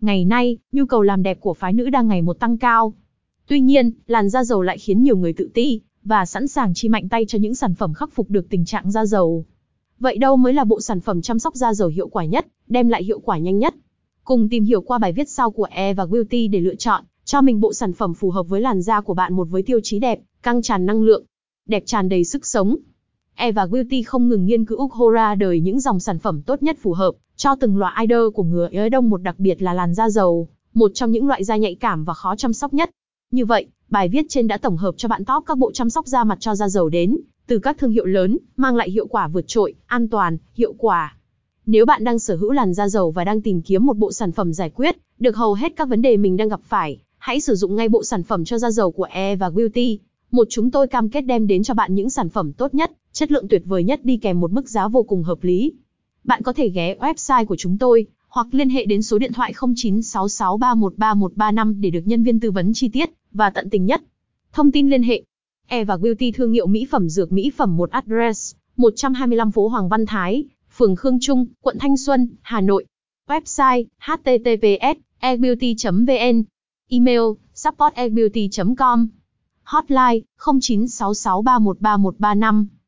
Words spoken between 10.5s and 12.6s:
là bộ sản phẩm chăm sóc da dầu hiệu quả nhất,